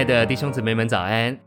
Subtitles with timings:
[0.00, 1.38] 亲爱的弟兄姊妹们，早安！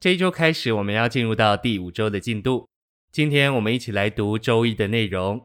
[0.00, 2.68] 这一周开始，我们要进入到第五周的进度。
[3.12, 5.40] 今天我们一起来读周一的内容。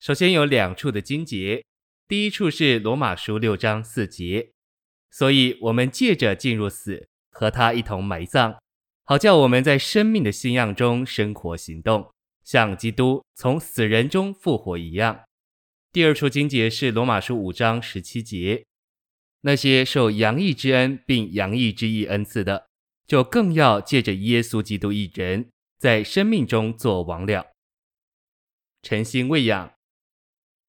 [0.00, 1.64] 首先有两处的经节，
[2.06, 4.50] 第一处是罗马书六章四节，
[5.10, 8.58] 所以我们借着进入死，和他一同埋葬，
[9.04, 12.12] 好叫我们在生命的信仰中生活行动，
[12.44, 15.22] 像基督从死人中复活一样。
[15.90, 18.66] 第二处经节是罗马书五章十七节。
[19.46, 22.66] 那些受洋溢之恩并洋溢之意恩赐的，
[23.06, 27.52] 就更要借着耶稣基督一人，在生命中做王了。
[28.80, 29.74] 诚心喂养，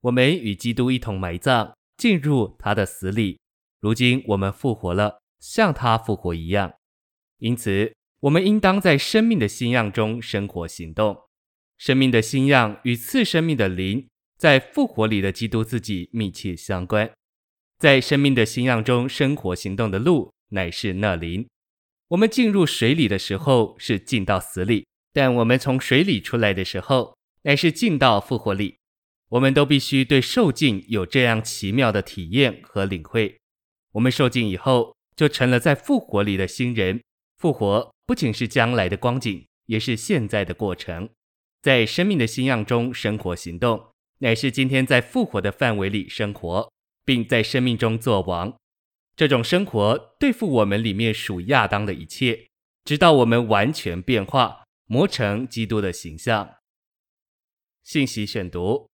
[0.02, 3.40] 我们与基督一同埋葬，进入他的死里。
[3.80, 6.74] 如今我们复活了，像他复活一样。
[7.38, 11.18] 因此，我们应当在生命的新样中生活行动。
[11.78, 17.10] 生命的新样与赐生命的灵，在复活里的基督自己密切相关。
[17.86, 21.48] 在生命的新样中生活行动的路，乃是那灵。
[22.08, 28.78] 我们进入水里的时候是进到死里，但我们从水里出来的时候，乃是进到复活里。
[29.30, 33.38] 我们都必须对受尽有这样奇妙的体验和领会。
[33.92, 37.00] 我们受尽以后，就成了在复活里的新人。
[37.38, 41.08] 复活不仅是将来的光景，也是现在的过程。
[41.62, 46.72] 在生命的新样中生活行动，乃是今天在复活的范围里生活。
[47.06, 48.58] 并在生命中作王，
[49.16, 52.48] 这种生活对付我们里面属亚当的一切，
[52.84, 56.56] 直到我们完全变化，磨成基督的形象。
[57.84, 58.90] 信息选读：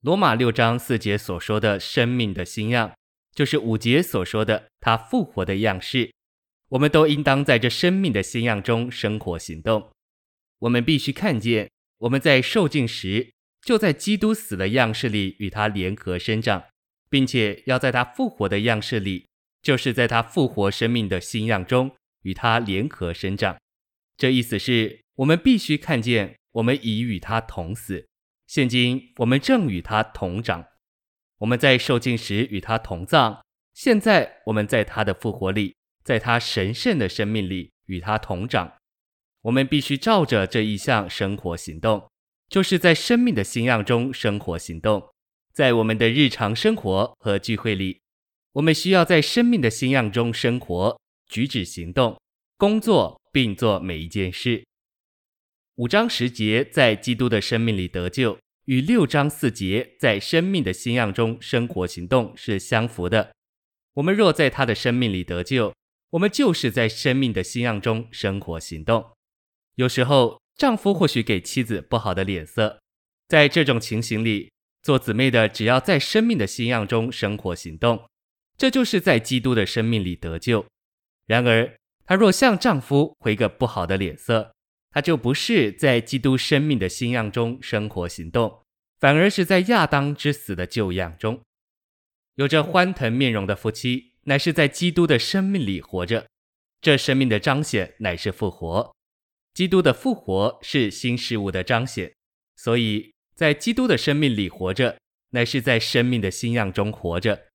[0.00, 2.92] 罗马六章四节所说的生命的新样，
[3.32, 6.12] 就是五节所说的他复活的样式。
[6.70, 9.90] 我们都应当在这生命的新样中生活行动。
[10.60, 16.64] 我们必须看见，我们在受尽时，就在基督死的样式里与他联合生长。
[17.10, 19.28] 并且要在他复活的样式里，
[19.60, 23.58] 就是在他复活生命的新样中与他联合生长。
[24.16, 28.08] 这意思是我们必须看见，我们已与他同死，
[28.46, 30.64] 现今我们正与他同长。
[31.38, 33.40] 我们在受尽时与他同葬，
[33.74, 38.74] 现在我们在他的复活里，在他神圣的生命里与他同长。
[39.42, 42.10] 我们必须照着这一项生活行动，
[42.50, 45.10] 就是在生命的新样中生活行动。
[45.52, 48.00] 在我们的日常生活和聚会里，
[48.52, 52.20] 我们需要在生命的新样中生活、举止、行动、
[52.56, 54.64] 工作，并做每一件事。
[55.74, 63.32] 五章十节在基督的生命里得救，与六章四节在生命的新样中生活行动是相符的。
[63.94, 65.74] 我们若在他的生命里得救，
[66.10, 69.04] 我们就是在生命的新样中生活行动。
[69.74, 72.80] 有时候，丈夫或许给妻子不好的脸色，
[73.26, 74.50] 在这种情形里。
[74.82, 78.08] 做姊妹的，只要在生命的新样中生活行动，
[78.56, 80.64] 这就是在基督的生命里得救。
[81.26, 81.76] 然而，
[82.06, 84.54] 她若向丈夫回个不好的脸色，
[84.90, 88.62] 她就不是在基督生命的新样中生活行动，
[88.98, 91.40] 反而是在亚当之死的旧样中。
[92.36, 96.26] 有着欢腾面容的夫妻，乃是在基督的生命里活着。
[96.80, 98.94] 这生命的彰显乃是复活，
[99.52, 102.14] 基督的复活是新事物的彰显，
[102.56, 103.12] 所以。
[103.40, 104.98] 在基督的生命里活着，
[105.30, 107.46] 乃是在生命的新样中活着。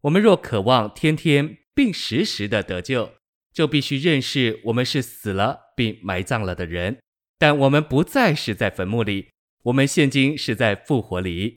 [0.00, 3.12] 我们若渴望天天并时时的得救，
[3.52, 6.98] 就必须认识我们是死了并埋葬了的人。
[7.38, 9.28] 但我们不再是在坟墓里，
[9.62, 11.56] 我们现今是在复活里。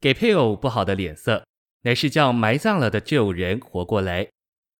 [0.00, 1.46] 给配偶不好的脸色，
[1.82, 4.26] 乃是叫埋葬了的旧人活过来。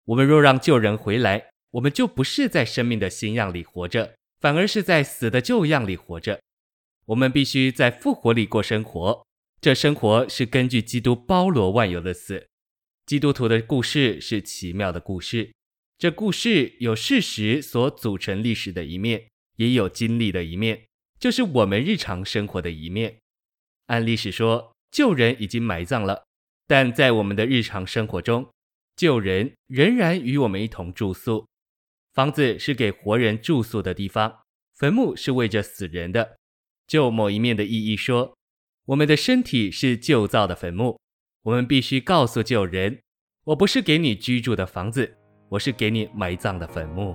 [0.07, 6.41] 我们若让旧人回来，我们就不是在生命的新样里活着，反而是在死的旧样里活着。
[7.09, 9.27] 我们必须在复活里过生活，
[9.63, 12.49] 这生活是根据基督包罗万有的死。
[13.07, 15.55] 基督徒的故事是奇妙的故事，
[15.97, 19.27] 这故事有事实所组成历史的一面，
[19.57, 20.85] 也有经历的一面，
[21.19, 23.19] 就是我们日常生活的一面。
[23.87, 26.27] 按历史说，旧人已经埋葬了，
[26.67, 28.47] 但在我们的日常生活中，
[28.97, 31.47] 旧人仍然与我们一同住宿。
[32.13, 34.41] 房子是给活人住宿的地方，
[34.75, 36.37] 坟墓是为着死人的。
[36.89, 38.35] 就某一面的意义说，
[38.87, 40.99] 我们的身体是旧造的坟墓，
[41.43, 43.01] 我们必须告诉旧人：
[43.45, 45.19] 我不是给你居住的房子，
[45.51, 47.15] 我是给你埋葬的坟墓。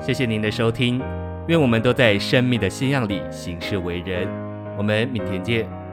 [0.00, 1.00] 谢谢您的收听，
[1.48, 4.28] 愿我们都在生命的信仰里行事为人。
[4.76, 5.83] 我们明天见。